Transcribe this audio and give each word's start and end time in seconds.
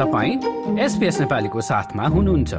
तपाईँ 0.00 0.78
एसपिएस 0.80 1.20
नेपालीको 1.20 1.60
साथमा 1.60 2.04
हुनुहुन्छ। 2.06 2.54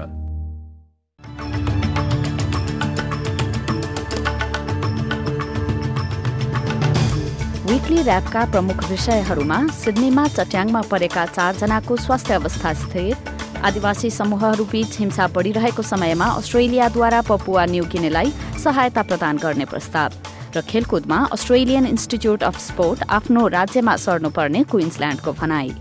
विकली 7.66 8.04
ऱ्यापका 8.04 8.46
प्रमुख 8.46 8.84
विषयहरूमा 8.90 9.60
सिडनीमा 9.74 10.28
चट्याङमा 10.28 10.82
परेका 10.92 11.26
चारजनाको 11.26 11.98
स्वास्थ्य 11.98 12.34
अवस्था 12.34 12.74
स्थिर। 12.74 13.18
आदिवासी 13.66 14.10
समूहहरूबीच 14.12 14.98
हिंसा 15.00 15.28
बढ़िरहेको 15.28 15.82
समयमा 15.82 16.26
अस्ट्रेलियाद्वारा 16.38 17.22
पपुवा 17.22 17.66
न्युगिनेलाई 17.66 18.34
सहायता 18.64 19.02
प्रदान 19.02 19.38
गर्ने 19.38 19.66
प्रस्ताव। 19.66 20.12
र 20.56 20.62
खेलकुदमा 20.62 21.28
अस्ट्रेलियन 21.32 21.86
इन्स्टिच्युट 21.86 22.44
अफ 22.44 22.60
स्पोर्ट 22.60 23.04
आफ्नो 23.10 23.48
राज्यमा 23.48 23.96
सर्नुपर्ने 23.96 24.64
क्विन्सल्याण्डको 24.64 25.32
भनाई। 25.34 25.74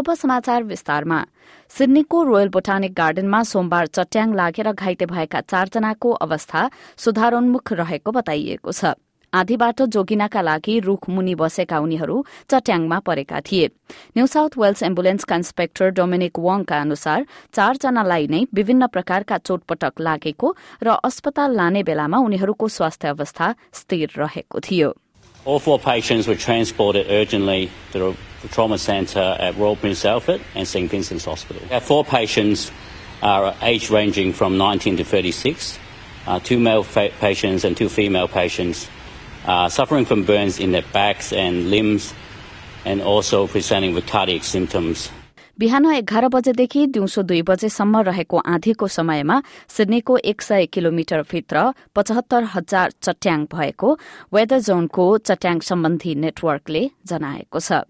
अब 0.00 0.12
समाचार 0.14 0.62
विस्तारमा। 0.64 1.18
सिडनीको 1.70 2.22
रोयल 2.24 2.48
बोटानिक 2.48 2.92
गार्डनमा 2.96 3.42
सोमबार 3.44 3.86
चट्याङ 3.88 4.32
लागेर 4.34 4.72
घाइते 4.72 5.06
भएका 5.06 5.40
चारजनाको 5.42 6.10
अवस्था 6.24 6.60
सुधारोन्मुख 6.96 7.72
रहेको 7.74 8.10
बताइएको 8.10 8.72
छ। 8.72 8.96
आधीबाट 9.32 9.82
जोगिनका 9.92 10.40
लागि 10.40 10.78
रूख 10.80 11.08
मुनि 11.10 11.34
बसेका 11.36 11.78
उनीहरू 11.78 12.16
चट्याङमा 12.48 12.98
परेका 13.04 13.40
थिए। 13.44 13.66
न्यू 14.16 14.26
साउथ 14.26 14.56
वेल्स 14.56 14.82
एम्बुलेन्सका 14.82 15.36
इन्सपेक्टर 15.36 15.90
डोमिनिक 15.92 16.38
वङका 16.38 16.80
अनुसार 16.80 17.26
चारजनालाई 17.52 18.26
नै 18.26 18.40
विभिन्न 18.56 18.86
प्रकारका 18.88 19.38
चोटपटक 19.44 20.00
लागेको 20.00 20.54
र 20.82 20.96
अस्पताल 21.04 21.60
लाने 21.60 21.82
बेलामा 21.84 22.24
उनीहरूको 22.24 22.72
स्वास्थ्य 22.72 23.08
अवस्था 23.08 23.54
स्थिर 23.76 24.08
रहेको 24.16 24.60
थियो। 24.64 24.90
All 25.44 25.58
four 25.58 25.78
patients 25.78 26.26
were 26.26 26.34
transported 26.34 27.06
urgently 27.08 27.70
to 27.92 28.14
the 28.42 28.48
trauma 28.48 28.76
centre 28.76 29.36
at 29.38 29.56
Royal 29.56 29.76
Prince 29.76 30.04
Alfred 30.04 30.42
and 30.54 30.68
St 30.68 30.90
Vincent's 30.90 31.24
Hospital. 31.24 31.62
Our 31.70 31.80
four 31.80 32.04
patients 32.04 32.70
are 33.22 33.54
age 33.62 33.90
ranging 33.90 34.32
from 34.32 34.58
19 34.58 34.98
to 34.98 35.04
36, 35.04 35.78
uh, 36.26 36.40
two 36.40 36.58
male 36.58 36.84
patients 36.84 37.64
and 37.64 37.76
two 37.76 37.88
female 37.88 38.28
patients 38.28 38.88
uh, 39.46 39.68
suffering 39.68 40.04
from 40.04 40.24
burns 40.24 40.58
in 40.58 40.72
their 40.72 40.84
backs 40.92 41.32
and 41.32 41.70
limbs 41.70 42.12
and 42.84 43.00
also 43.00 43.46
presenting 43.46 43.94
with 43.94 44.06
cardiac 44.06 44.44
symptoms. 44.44 45.10
बिहान 45.60 45.86
एघार 45.86 46.26
बजेदेखि 46.32 46.86
दिउँसो 46.86 47.22
दुई 47.22 47.40
बजेसम्म 47.44 48.00
रहेको 48.00 48.36
आँधीको 48.48 48.86
समयमा 48.88 49.36
सिडनीको 49.68 50.16
एक 50.24 50.42
सय 50.42 50.66
किलोमिटरभित्र 50.72 51.64
पचहत्तर 51.96 52.44
हजार 52.54 52.92
चट्याङ 53.02 53.44
भएको 53.52 53.88
वेदर 54.32 54.58
जोनको 54.58 55.04
चट्याङ 55.20 55.60
सम्बन्धी 55.60 56.14
नेटवर्कले 56.16 56.82
जनाएको 57.04 57.60
छ। 57.60 57.84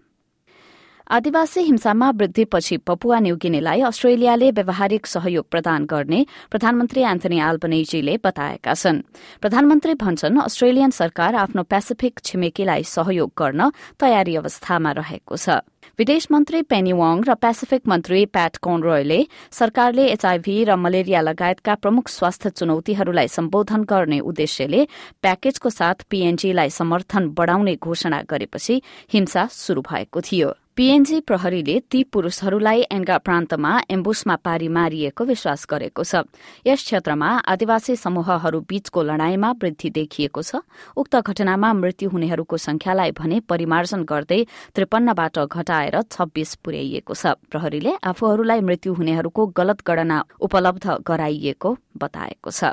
आदिवासी 1.11 1.61
हिंसामा 1.61 2.11
वृद्धिपछि 2.19 2.77
पपुवा 2.87 3.19
न्युगिनीलाई 3.21 3.81
अस्ट्रेलियाले 3.87 4.51
व्यावहारिक 4.51 5.07
सहयोग 5.07 5.47
प्रदान 5.51 5.87
गर्ने 5.87 6.27
प्रधानमन्त्री 6.51 7.03
एन्थनी 7.07 7.39
आल्बनेजीले 7.39 8.17
बताएका 8.19 8.75
छन्। 8.75 9.03
प्रधानमन्त्री 9.41 9.95
भन्छन् 9.95 10.43
अस्ट्रेलियन 10.43 10.91
सरकार 10.91 11.35
आफ्नो 11.47 11.63
पेसिफिक 11.71 12.19
छिमेकीलाई 12.25 12.83
सहयोग 12.97 13.31
गर्न 13.39 13.71
तयारी 13.99 14.37
अवस्थामा 14.37 14.91
रहेको 14.99 15.37
छ। 15.37 15.63
विदेश 15.99 16.27
मन्त्री 16.33 16.61
पेनी 16.63 16.93
वाङ 16.93 17.23
र 17.27 17.35
पेसिफिक 17.35 17.89
मन्त्री 17.89 18.25
प्याट 18.27 18.57
कोनरोयले 18.65 19.19
सरकारले 19.53 20.05
एचआईभी 20.07 20.55
र 20.65 20.77
मलेरिया 20.77 21.21
लगायतका 21.21 21.75
प्रमुख 21.75 22.09
स्वास्थ्य 22.09 22.51
चुनौतीहरूलाई 22.51 23.29
सम्बोधन 23.29 23.85
गर्ने 23.91 24.21
उद्देश्यले 24.31 24.87
प्याकेजको 25.23 25.71
साथ 25.71 26.07
पीएनजीलाई 26.11 26.71
समर्थन 26.71 27.29
बढ़ाउने 27.35 27.77
घोषणा 27.77 28.23
गरेपछि 28.31 28.81
हिंसा 29.13 29.47
शुरू 29.53 29.83
भएको 29.83 30.21
थियो। 30.21 30.51
पीएनजी 30.81 31.19
प्रहरीले 31.21 31.73
ती 31.93 32.03
पुरूषहरूलाई 32.09 32.81
एन्गा 32.91 33.17
प्रान्तमा 33.19 33.73
एम्बुसमा 33.91 34.37
पारी 34.37 34.69
मारिएको 34.73 35.25
विश्वास 35.25 35.67
गरेको 35.69 36.05
छ। 36.05 36.25
यस 36.65 36.85
क्षेत्रमा 36.85 37.29
आदिवासी 37.53 37.97
समूहहरू 37.97 38.61
बीचको 38.65 39.03
लड़ाईमा 39.03 39.51
वृद्धि 39.61 39.91
देखिएको 39.91 40.43
छ। 40.43 40.65
उक्त 40.97 41.17
घटनामा 41.21 41.73
मृत्यु 41.85 42.09
हुनेहरूको 42.09 42.57
संख्यालाई 42.57 43.11
भने 43.13 43.41
परिमार्जन 43.45 44.09
गर्दै 44.09 44.41
त्रिपन्नबाट 44.73 45.39
घटाएर 45.53 46.01
छब्बीस 46.09 46.55
पुर्याइएको 46.65 47.13
छ। 47.13 47.37
प्रहरीले 47.53 48.01
आफूहरूलाई 48.01 48.61
मृत्यु 48.65 48.95
हुनेहरूको 48.97 49.47
गलत 49.53 49.85
गणना 49.85 50.25
उपलब्ध 50.41 51.05
गराइएको 51.05 51.77
बताएको 52.01 52.51
छ। 52.51 52.73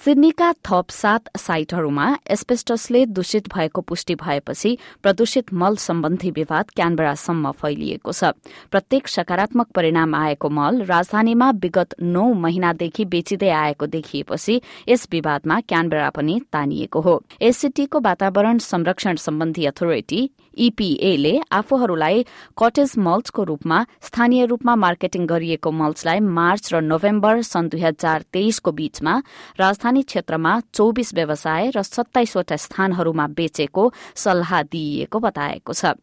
सिडनीका 0.00 0.52
थप 0.64 0.90
सात 0.90 1.28
साइटहरूमा 1.36 2.04
एस्पेस्टसले 2.30 3.04
दूषित 3.06 3.48
भएको 3.48 3.80
पुष्टि 3.80 4.14
भएपछि 4.14 4.70
प्रदूषित 5.02 5.52
मल 5.52 5.76
सम्बन्धी 5.76 6.30
विवाद 6.30 6.70
क्यानबरासम्म 6.70 7.50
फैलिएको 7.52 8.12
छ। 8.12 8.32
प्रत्येक 8.70 9.08
सकारात्मक 9.08 9.68
परिणाम 9.74 10.14
आएको 10.14 10.48
मल 10.48 10.82
राजधानीमा 10.88 11.50
विगत 11.60 11.94
नौ 12.00 12.32
महिनादेखि 12.32 13.04
बेचिँदै 13.04 13.50
आएको 13.50 13.86
देखिएपछि 13.86 14.60
यस 14.88 15.06
विवादमा 15.12 15.60
क्यानबरा 15.60 16.08
पनि 16.10 16.40
तानिएको 16.52 17.00
हो। 17.00 17.20
एससीटीको 17.42 18.00
वातावरण 18.00 18.58
संरक्षण 18.58 19.16
सम्बन्धी 19.16 19.66
अथोरिटी 19.66 20.30
ईपीएले 20.58 21.34
आफूहरूलाई 21.52 22.24
कटेज 22.58 22.94
मल्चको 22.98 23.44
रूपमा 23.44 23.78
स्थानीय 24.02 24.46
रूपमा 24.46 24.74
मार्केटिङ 24.76 25.26
गरिएको 25.26 25.70
मल्चलाई 25.72 26.20
मार्च 26.20 26.72
र 26.72 26.80
नोभेम्बर 26.82 27.42
सन् 27.42 27.68
दुई 27.70 27.80
हजार 27.80 28.24
तेइसको 28.32 28.72
बीचमा 28.72 29.14
राजधानी 29.60 30.02
क्षेत्रमा 30.02 30.52
चौबिस 30.74 31.14
व्यवसाय 31.14 31.70
र 31.76 31.82
सत्ताइसवटा 31.82 32.56
स्थानहरूमा 32.56 33.26
बेचेको 33.36 33.92
सल्लाह 34.16 34.62
दिइएको 34.62 35.18
बताएको 35.20 35.72
छ। 35.72 35.94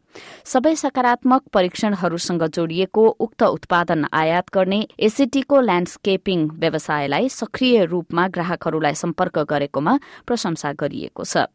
सबै 0.44 0.74
सकारात्मक 0.74 1.42
परीक्षणहरूसँग 1.52 2.42
जोडिएको 2.54 3.04
उक्त 3.20 3.42
उत्पादन 3.42 4.06
आयात 4.12 4.46
गर्ने 4.54 4.80
एसिटीको 4.98 5.60
ल्याण्डस्केपिङ 5.60 6.48
व्यवसायलाई 6.58 7.28
सक्रिय 7.28 7.84
रूपमा 7.84 8.26
ग्राहकहरूलाई 8.28 8.94
सम्पर्क 8.94 9.38
गरेकोमा 9.50 9.98
प्रशंसा 10.26 10.72
गरिएको 10.72 11.24
छ। 11.24 11.46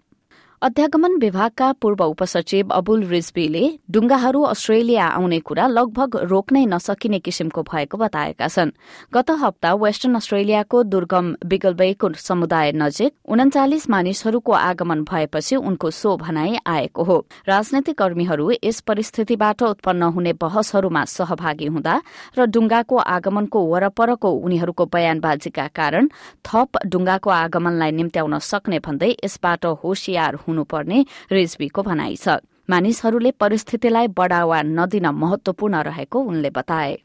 अध्यागमन 0.63 1.15
विभागका 1.19 1.71
पूर्व 1.81 2.03
उपसचिव 2.03 2.69
अबुल 2.71 3.03
रिजबीले 3.05 3.63
डुङ्गाहरू 3.91 4.41
अस्ट्रेलिया 4.43 5.05
आउने 5.05 5.39
कुरा 5.39 5.65
लगभग 5.67 6.15
रोक्नै 6.23 6.63
नसकिने 6.65 7.19
किसिमको 7.19 7.61
भएको 7.63 7.97
बताएका 7.97 8.47
छन्। 8.47 8.71
गत 9.13 9.31
हप्ता 9.41 9.73
वेस्टर्न 9.75 10.15
अस्ट्रेलियाको 10.15 10.83
दुर्गम 10.83 11.33
बिगलबेको 11.45 12.11
समुदाय 12.17 12.71
नजिक 12.75 13.11
उन्चालिस 13.27 13.89
मानिसहरूको 13.89 14.51
आगमन 14.53 15.01
भएपछि 15.03 15.55
उनको 15.57 15.91
सो 15.91 16.15
भनाई 16.17 16.55
आएको 16.65 17.03
हो। 17.03 17.17
राजनैतिक 17.43 17.97
कर्मीहरू 17.97 18.49
यस 18.63 18.79
परिस्थितिबाट 18.87 19.63
उत्पन्न 19.63 20.03
हुने 20.15 20.33
बहसहरूमा 20.39 21.03
सहभागी 21.09 21.67
हुँदा 21.75 21.95
र 22.39 22.45
डुङ्गाको 22.47 23.03
आगमनको 23.17 23.65
वरपरको 23.65 24.31
उनीहरूको 24.39 24.85
बयानबाजीका 24.95 25.67
कारण 25.75 26.09
थप 26.47 26.81
डुङ्गाको 26.87 27.29
आगमनलाई 27.41 27.91
निम्त्याउन 27.99 28.39
सक्ने 28.45 28.79
भन्दै 28.79 29.13
यसबाट 29.19 29.65
होसियार 29.83 30.39
हुनुपर्ने 30.52 31.04
रिजवीको 31.32 31.82
भनाइ 31.82 32.16
छ 32.16 32.38
मानिसहरूले 32.70 33.30
परिस्थितिलाई 33.40 34.06
बढ़ावा 34.20 34.62
नदिन 34.62 35.06
महत्वपूर्ण 35.24 35.82
रहेको 35.90 36.20
उनले 36.32 36.50
बताए 36.60 36.96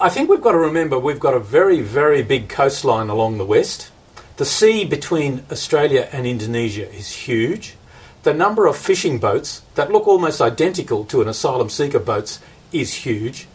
I 0.00 0.08
think 0.10 0.28
we've 0.30 0.40
got 0.40 0.52
to 0.52 0.58
remember 0.58 0.96
we've 0.96 1.18
got 1.18 1.34
a 1.34 1.40
very, 1.40 1.80
very 1.80 2.22
big 2.22 2.48
coastline 2.48 3.08
along 3.08 3.38
the 3.38 3.44
west. 3.44 3.90
The 4.36 4.44
sea 4.44 4.84
between 4.84 5.42
Australia 5.50 6.08
and 6.12 6.24
Indonesia 6.24 6.88
is 6.92 7.08
huge. 7.26 7.74
The 8.22 8.32
number 8.32 8.68
of 8.68 8.76
fishing 8.76 9.18
boats 9.18 9.62
that 9.74 9.90
look 9.90 10.06
almost 10.06 10.40
identical 10.40 11.04
to 11.06 11.20
an 11.20 11.26
asylum 11.26 11.68
seeker 11.68 11.98
boats 11.98 12.38
is 12.72 12.94
huge. 12.94 13.48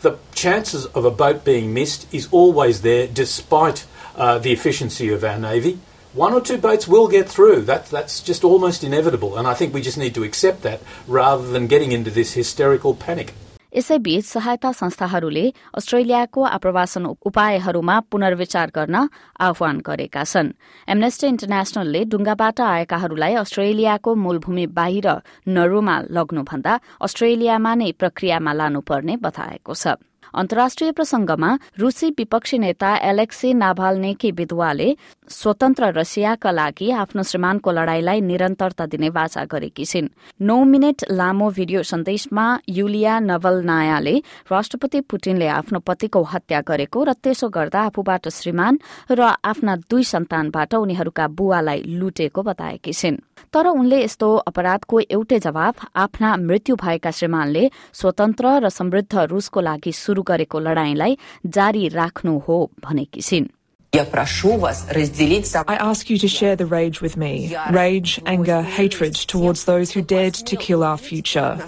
The 0.00 0.16
chances 0.34 0.86
of 0.86 1.04
a 1.04 1.10
boat 1.10 1.44
being 1.44 1.74
missed 1.74 2.06
is 2.12 2.26
always 2.30 2.80
there 2.80 3.06
despite 3.06 3.84
uh, 4.16 4.38
the 4.38 4.52
efficiency 4.52 5.12
of 5.12 5.22
our 5.24 5.38
Navy 5.38 5.78
one 6.16 6.34
or 6.34 6.40
two 6.42 6.58
boats 6.58 6.86
will 6.86 7.08
get 7.08 7.28
through. 7.28 7.62
That, 7.62 7.86
that's 7.86 8.20
just 8.20 8.44
almost 8.44 8.84
inevitable. 8.84 9.38
And 9.38 9.46
I 9.46 9.54
think 9.54 9.72
we 9.72 9.80
just 9.80 9.96
need 9.96 10.14
to 10.14 10.24
accept 10.24 10.62
that 10.62 10.80
rather 11.08 11.46
than 11.50 11.66
getting 11.66 11.92
into 11.92 12.10
this 12.10 12.34
hysterical 12.34 12.94
panic. 12.94 13.32
यसैबीच 13.72 14.24
सहायता 14.24 14.70
संस्थाहरूले 14.72 15.44
अस्ट्रेलियाको 15.80 16.42
आप्रवासन 16.56 17.06
उपायहरूमा 17.28 17.96
पुनर्विचार 18.12 18.70
गर्न 18.76 18.96
आह्वान 19.40 19.80
गरेका 19.86 20.24
छन् 20.24 20.52
amnesty 20.92 21.26
इन्टरनेशनलले 21.26 22.04
डुङ्गाबाट 22.12 22.60
आएकाहरूलाई 22.60 23.34
अस्ट्रेलियाको 23.44 24.14
मूलभूमि 24.24 24.66
बाहिर 24.78 25.08
नरुमा 25.56 25.96
लग्नुभन्दा 26.12 26.78
अस्ट्रेलियामा 27.08 27.74
नै 27.80 27.90
प्रक्रियामा 28.00 28.52
लानुपर्ने 28.60 29.16
बताएको 29.24 29.74
छ 29.74 29.96
अन्तर्राष्ट्रिय 30.35 30.91
प्रसंगमा 30.91 31.49
रूसी 31.79 32.09
विपक्षी 32.17 32.57
नेता 32.57 32.95
एलेक्सी 33.09 33.53
नाभाल्नेकी 33.53 34.31
विधवाले 34.31 34.89
स्वतन्त्र 35.29 35.91
रसियाका 35.97 36.51
लागि 36.51 36.91
आफ्नो 37.03 37.23
श्रीमानको 37.23 37.71
लड़ाईलाई 37.71 38.21
निरन्तरता 38.21 38.85
दिने 38.85 39.09
वाचा 39.09 39.43
गरेकी 39.45 39.85
छिन्। 39.85 40.07
नौ 40.41 40.63
मिनट 40.63 41.03
लामो 41.11 41.49
भिडियो 41.51 41.83
सन्देशमा 41.83 42.45
युलिया 42.69 43.19
नवलनायाले 43.19 44.15
राष्ट्रपति 44.51 45.01
पुटिनले 45.01 45.47
आफ्नो 45.47 45.79
पतिको 45.79 46.23
हत्या 46.23 46.61
गरेको 46.67 47.03
र 47.03 47.13
त्यसो 47.13 47.49
गर्दा 47.49 47.81
आफूबाट 47.87 48.27
श्रीमान 48.29 48.79
र 49.11 49.21
आफ्ना 49.43 49.75
दुई 49.89 50.03
सन्तानबाट 50.03 50.73
उनीहरूका 50.75 51.27
बुवालाई 51.27 51.83
लुटेको 51.99 52.43
बताएकी 52.43 52.93
छिन्। 52.93 53.21
तर 53.53 53.67
उनले 53.67 54.03
यस्तो 54.03 54.29
अपराधको 54.47 54.99
एउटै 54.99 55.39
जवाब 55.39 55.75
आफ्ना 55.95 56.35
मृत्यु 56.37 56.75
भएका 56.75 57.11
श्रीमानले 57.11 57.63
स्वतन्त्र 57.93 58.45
र 58.63 58.69
समृद्ध 58.69 59.13
रूसको 59.33 59.59
लागि 59.61 59.91
शुरू 59.93 60.21
गरेको 60.23 60.59
लड़ाईलाई 60.59 61.17
जारी 61.47 61.87
राख्नु 61.89 62.37
हो 62.47 62.57
भनेकी 62.83 63.21
छिन्। 63.21 63.56
I 63.96 65.76
ask 65.78 66.08
you 66.08 66.16
to 66.16 66.28
share 66.28 66.56
the 66.56 66.64
rage 66.64 67.02
with 67.02 67.18
me 67.18 67.54
rage, 67.70 68.18
anger, 68.24 68.62
hatred 68.62 69.14
towards 69.14 69.66
those 69.66 69.92
who 69.92 70.00
dared 70.00 70.32
to 70.32 70.56
kill 70.56 70.82
our 70.82 70.96
future. 70.96 71.58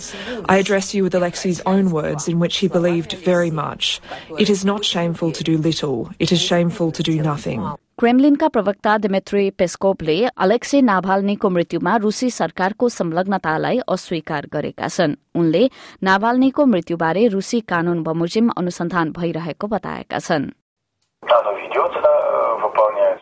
I 0.48 0.56
address 0.56 0.94
you 0.94 1.02
with 1.02 1.14
Alexei's 1.14 1.60
own 1.66 1.90
words 1.90 2.26
in 2.26 2.40
which 2.40 2.56
he 2.56 2.68
believed 2.68 3.12
very 3.12 3.50
much. 3.50 4.00
It 4.38 4.48
is 4.48 4.64
not 4.64 4.86
shameful 4.86 5.32
to 5.32 5.44
do 5.44 5.58
little, 5.58 6.10
it 6.18 6.32
is 6.32 6.40
shameful 6.40 6.92
to 6.92 7.02
do 7.02 7.20
nothing. 7.20 7.60
क्रेमलिनका 7.98 8.48
प्रवक्ता 8.48 8.96
दिमेत्री 8.98 9.50
पेस्कोपले 9.58 10.16
अलेक्से 10.26 10.80
नाभाल्नीको 10.82 11.50
मृत्युमा 11.50 11.96
रूसी 12.02 12.30
सरकारको 12.30 12.88
संलग्नतालाई 12.88 13.78
अस्वीकार 13.94 14.48
गरेका 14.52 14.88
छन् 14.96 15.14
उनले 15.38 15.62
नाभाल्नीको 16.10 16.66
मृत्युबारे 16.72 17.26
रूसी 17.36 17.60
कानून 17.70 18.02
बमोजिम 18.02 18.50
अनुसन्धान 18.58 19.12
भइरहेको 19.20 19.66
बताएका 19.76 20.18
छन् 20.18 20.50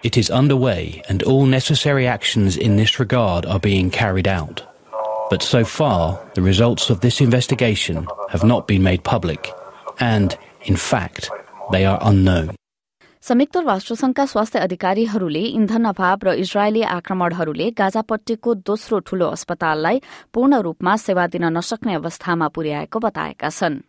It 0.03 0.15
is 0.15 0.29
underway 0.29 1.01
and 1.09 1.23
all 1.23 1.45
necessary 1.45 2.07
actions 2.07 2.55
in 2.55 2.77
this 2.77 2.99
regard 2.99 3.45
are 3.45 3.59
being 3.59 3.89
carried 3.89 4.27
out. 4.27 4.61
But 5.29 5.41
so 5.41 5.65
far, 5.65 6.19
the 6.35 6.41
results 6.41 6.89
of 6.89 7.01
this 7.01 7.19
investigation 7.19 8.07
have 8.29 8.43
not 8.43 8.67
been 8.67 8.83
made 8.83 9.03
public, 9.03 9.51
and, 9.99 10.37
in 10.63 10.77
fact, 10.77 11.29
they 11.71 11.83
are 11.85 11.99
unknown. 12.01 12.55
संयुक्त 13.23 13.57
राष्ट्रसंघका 13.57 14.25
स्वास्थ्य 14.25 14.59
अधिकारीहरूले 14.59 15.43
इन्धन 15.59 15.85
अभाव 15.91 16.19
र 16.23 16.33
इजरायली 16.45 16.81
आक्रमणहरूले 16.97 17.69
गाजापट्टीको 17.81 18.53
दोस्रो 18.69 18.99
ठूलो 19.07 19.27
अस्पताललाई 19.35 20.01
पूर्ण 20.33 20.61
रूपमा 20.69 20.95
सेवा 21.07 21.27
दिन 21.35 21.45
नसक्ने 21.57 21.93
अवस्थामा 21.99 22.47
पुर्याएको 22.55 22.99
बताएका 23.07 23.49
छन् 23.59 23.81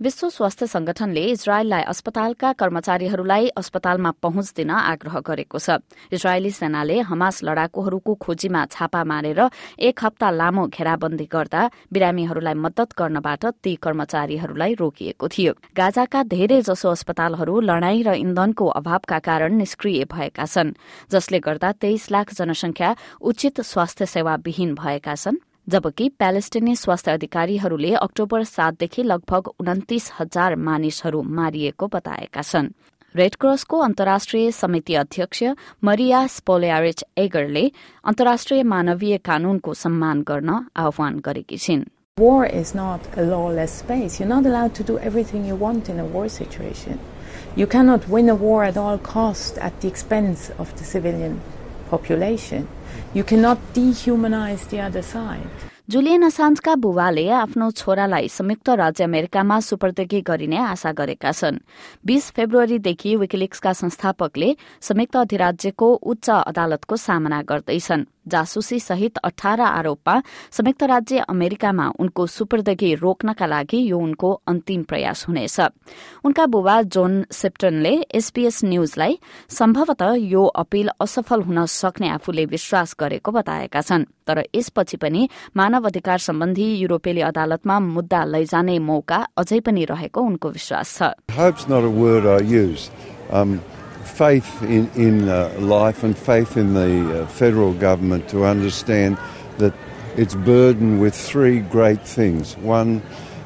विश्व 0.00 0.28
स्वास्थ्य 0.28 0.66
संगठनले 0.66 1.20
इजरायललाई 1.24 1.82
अस्पतालका 1.82 2.52
कर्मचारीहरूलाई 2.52 3.46
अस्पतालमा 3.56 4.10
पहुँच 4.22 4.52
दिन 4.56 4.70
आग्रह 4.70 5.18
गरेको 5.20 5.58
छ। 5.58 5.78
इजरायली 6.10 6.50
सेनाले 6.50 6.98
हमास 7.06 7.42
लड़ाकुहरूको 7.44 8.14
खोजीमा 8.16 8.64
छापा 8.66 9.04
मारेर 9.04 9.40
एक 9.78 10.04
हप्ता 10.04 10.30
लामो 10.32 10.66
घेराबन्दी 10.66 11.26
गर्दा 11.30 11.62
बिरामीहरूलाई 11.94 12.54
मद्दत 12.56 12.98
गर्नबाट 12.98 13.44
ती 13.62 13.74
कर्मचारीहरूलाई 13.78 14.74
रोकिएको 14.74 15.28
थियो। 15.28 15.52
गाजाका 15.78 16.22
धेरै 16.26 16.60
जसो 16.66 16.90
अस्पतालहरू 16.90 17.54
लड़ाई 17.62 18.02
र 18.02 18.18
इन्धनको 18.18 18.66
अभावका 18.74 19.18
कारण 19.22 19.54
निष्क्रिय 19.56 20.04
भएका 20.10 20.44
छन् 20.44 20.74
जसले 21.06 21.38
गर्दा 21.38 21.72
तेइस 21.78 22.10
लाख 22.10 22.34
जनसंख्या 22.34 22.94
उचित 23.22 23.60
स्वास्थ्य 23.62 24.06
सेवा 24.10 24.34
विहीन 24.42 24.74
भएका 24.74 25.14
छन्। 25.14 25.38
जबकि 25.72 26.08
प्यालेस्टिनी 26.18 26.74
स्वास्थ्य 26.76 27.10
अधिकारीहरूले 27.10 27.92
अक्टोबर 27.96 28.42
सातदेखि 28.44 29.02
लगभग 29.02 29.48
उन्तिस 29.60 30.10
हजार 30.18 30.56
मानिसहरू 30.64 31.22
मारिएको 31.38 31.86
बताएका 31.94 32.42
छन् 32.42 32.68
रेडक्रसको 33.14 33.78
अन्तर्राष्ट्रिय 33.78 34.50
समिति 34.52 34.94
अध्यक्ष 35.02 35.42
मरिया 35.84 36.26
स्पोलियारिच 36.36 37.04
एगरले 37.24 37.64
अन्तर्राष्ट्रिय 38.04 38.62
मानवीय 38.74 39.16
कानूनको 39.24 39.74
सम्मान 39.84 40.22
गर्न 40.28 40.60
आह्वान 40.84 41.18
गरेकी 41.26 41.58
छिन् 41.66 41.84
War 42.18 42.46
is 42.46 42.74
not 42.76 43.06
a 43.16 43.22
lawless 43.22 43.72
space. 43.72 44.20
You're 44.20 44.28
not 44.28 44.46
allowed 44.46 44.74
to 44.74 44.84
do 44.84 44.98
everything 45.00 45.46
you 45.46 45.56
want 45.56 45.88
in 45.88 45.98
a 45.98 46.04
war 46.04 46.28
situation. 46.28 47.00
You 47.56 47.66
cannot 47.66 48.06
win 48.08 48.28
a 48.28 48.36
war 48.36 48.62
at 48.64 48.76
all 48.76 48.98
costs 48.98 49.58
at 49.58 49.80
the 49.80 49.88
expense 49.88 50.44
of 50.56 50.76
the 50.76 50.84
civilian 50.84 51.40
population. 51.90 52.68
You 53.14 53.24
cannot 53.24 53.58
dehumanize 53.74 54.68
the 54.68 54.80
other 54.80 55.02
side. 55.02 55.70
Julian 55.90 56.24
असान्जका 56.24 56.74
बुवाले 56.80 57.28
आफ्नो 57.38 57.70
छोरालाई 57.76 58.28
संयुक्त 58.28 58.68
राज्य 58.80 59.04
अमेरिकामा 59.04 59.58
सुपर्दगी 59.66 60.20
गरिने 60.28 60.56
आशा 60.56 60.92
गरेका 61.00 61.32
छन् 61.40 61.58
बीस 62.06 62.30
फेब्रुअरीदेखि 62.36 63.14
विकिलिक्सका 63.22 63.72
संस्थापकले 63.82 64.48
संयुक्त 64.88 65.16
अधिराज्यको 65.24 65.92
उच्च 66.12 66.30
अदालतको 66.30 66.96
सामना 67.06 67.42
गर्दैछन् 67.50 68.04
जासुसी 68.28 68.78
सहित 68.80 69.18
अठार 69.24 69.60
आरोपमा 69.60 70.20
संयुक्त 70.50 70.82
राज्य 70.82 71.18
अमेरिकामा 71.28 71.86
उनको 71.98 72.26
सुपर्दगी 72.26 72.94
रोक्नका 72.94 73.46
लागि 73.46 73.78
यो 73.90 73.98
उनको 73.98 74.32
अन्तिम 74.46 74.82
प्रयास 74.82 75.24
हुनेछ। 75.28 75.60
उनका 76.24 76.46
बुबा 76.46 76.76
जोन 76.82 77.24
सिप्टनले 77.30 77.94
एसपीएस 78.14 78.64
न्यूजलाई 78.64 79.18
सम्भवतः 79.50 80.14
यो 80.32 80.44
अपील 80.44 80.88
असफल 81.00 81.40
हुन 81.42 81.64
सक्ने 81.66 82.08
आफूले 82.08 82.44
विश्वास 82.46 82.96
गरेको 83.00 83.30
बताएका 83.32 83.80
छन्। 83.80 84.04
तर 84.26 84.38
यसपछि 84.54 84.96
पनि 84.96 85.28
मानव 85.56 85.86
अधिकार 85.86 86.18
सम्बन्धी 86.18 86.66
युरोपेली 86.74 87.20
अदालतमा 87.20 87.78
मुद्दा 87.80 88.24
लैजाने 88.24 88.78
मौका 88.78 89.18
अझै 89.36 89.60
पनि 89.60 89.84
रहेको 89.84 90.20
उनको 90.20 90.48
विश्वास 90.50 90.88
छ। 90.96 91.02
Faith 94.06 94.62
in, 94.62 94.90
in 94.94 95.28
uh, 95.28 95.54
life 95.58 96.02
and 96.02 96.16
faith 96.16 96.56
in 96.56 96.74
the 96.74 97.22
uh, 97.22 97.26
federal 97.26 97.72
government 97.74 98.28
to 98.28 98.44
understand 98.44 99.18
that 99.58 99.74
it's 100.16 100.34
burdened 100.34 101.00
with 101.00 101.14
three 101.14 101.60
great 101.60 102.00
things. 102.06 102.56
One 102.58 103.02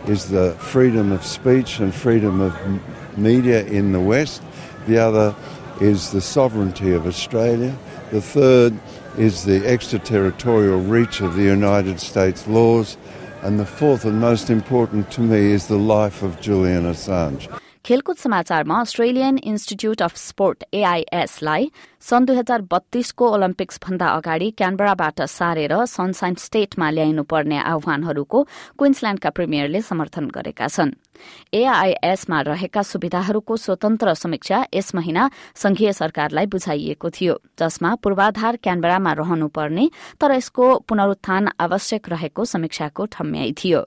is 0.07 0.29
the 0.29 0.53
freedom 0.59 1.13
of 1.13 1.25
speech 1.25 1.81
and 1.81 1.95
freedom 1.95 2.41
of 2.41 3.19
media 3.19 3.65
in 3.65 3.93
the 3.93 4.01
West. 4.01 4.43
The 4.87 4.99
other 4.99 5.35
is 5.81 6.13
the 6.13 6.21
sovereignty 6.21 6.93
of 6.93 7.07
Australia. 7.07 7.77
The 8.11 8.23
third 8.23 8.79
is 9.17 9.45
the 9.45 9.67
extraterritorial 9.67 10.81
reach 10.81 11.21
of 11.21 11.35
the 11.35 11.43
United 11.43 12.01
States 12.01 12.47
laws. 12.47 12.97
And 13.43 13.59
the 13.59 13.67
fourth 13.67 14.05
and 14.05 14.21
most 14.21 14.51
important 14.51 15.11
to 15.13 15.21
me 15.21 15.53
is 15.53 15.69
the 15.69 15.77
life 15.77 16.23
of 16.23 16.41
Julian 16.41 16.85
Assange. 16.85 17.58
खेलकुद 17.89 18.17
समाचारमा 18.17 18.81
Australian 18.81 19.39
Institute 19.51 20.03
of 20.03 20.17
Sport 20.17 20.65
एआईएसलाई 20.75 21.71
सन् 22.09 22.25
दुई 22.25 22.37
हजार 22.37 22.63
बत्तीसको 22.65 23.27
Olympics 23.29 23.79
भन्दा 23.85 24.07
अगाडि 24.09 24.49
क्यानबराबाट 24.51 25.21
सारेर 25.29 25.75
sunshine 25.87 26.35
स्टेटमा 26.41 26.89
ल्याइनुपर्ने 26.91 27.59
आह्वानहरूको 27.63 28.39
क्विन्सल्याण्डका 28.79 29.31
प्रिमियरले 29.31 29.81
समर्थन 29.83 30.33
गरेका 30.33 30.67
छन्। 30.69 30.97
एआईएसमा 31.53 32.41
रहेका 32.41 32.83
सुविधाहरूको 32.83 33.57
स्वतन्त्र 33.57 34.15
समीक्षा 34.15 34.59
यस 34.75 34.95
महिना 34.95 35.29
संघीय 35.55 35.93
सरकारलाई 35.93 36.47
बुझाइएको 36.47 37.11
थियो 37.11 37.35
जसमा 37.61 37.95
पूर्वाधार 38.01 38.57
क्यानबरामा 38.57 39.13
रहनुपर्ने 39.13 39.89
तर 40.21 40.33
यसको 40.33 40.65
पुनरुत्थान 40.89 41.49
आवश्यक 41.61 42.09
रहेको 42.09 42.45
समीक्षाको 42.45 43.07
ठम्याई 43.13 43.53
थियो। 43.53 43.81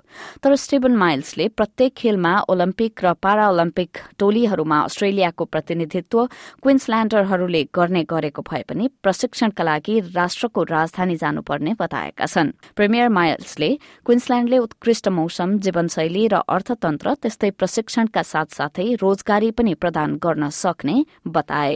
तर 0.44 0.56
स्टेबन 0.56 0.96
माइल्सले 0.96 1.48
प्रत्येक 1.58 1.94
खेलमा 1.98 2.34
ओलम्पिक 2.52 2.94
र 3.04 3.14
पारा 3.18 3.50
ओलम्पिक 3.50 3.98
टोलीहरूमा 4.20 4.80
अस्ट्रेलियाको 4.82 5.46
प्रतिनिधित्व 5.46 6.26
क्विन्सल्याण्डरहरूले 6.62 7.64
गर्ने 7.76 8.04
गरेको 8.12 8.42
भए 8.42 8.62
पनि 8.70 8.88
प्रशिक्षणका 9.04 9.64
लागि 9.64 10.00
राष्ट्रको 10.16 10.64
राजधानी 10.64 11.16
जानुपर्ने 11.16 11.74
बताएका 11.80 12.26
छन्। 12.26 12.52
प्रिमियर 12.76 13.10
माइल्सले 13.10 13.70
क्विन्सल्याण्डले 14.06 14.58
उत्कृष्ट 14.58 15.08
मौसम 15.10 15.58
जीवनशैली 15.60 16.28
र 16.28 16.42
अर्थतन्त्र 16.48 17.14
त्यस्तै 17.22 17.52
प्रशिक्षणका 17.60 18.22
साथसाथै 18.34 18.88
रोजगारी 19.02 19.52
पनि 19.52 19.74
प्रदान 19.74 20.20
गर्न 20.24 20.50
सक्ने 20.50 20.98
बताए। 21.28 21.76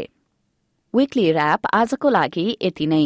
विकली 0.93 1.25
ऱ्याप 1.31 1.67
आजको 1.73 2.09
लागि 2.09 2.45
यति 2.61 2.85
नै। 2.87 3.05